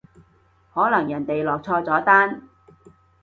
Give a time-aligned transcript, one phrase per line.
[0.73, 2.47] 可能人哋落錯咗單